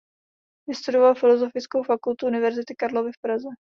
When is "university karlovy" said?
2.27-3.11